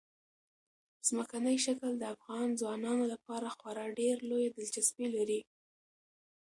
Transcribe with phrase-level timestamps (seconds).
[1.07, 5.39] ځمکنی شکل د افغان ځوانانو لپاره خورا ډېره لویه دلچسپي لري.